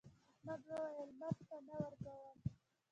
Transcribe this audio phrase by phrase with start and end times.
[0.29, 2.37] احمد وويل: مرگ ته نه ورکوم.